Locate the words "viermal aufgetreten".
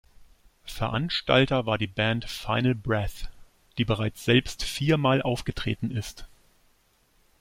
4.63-5.91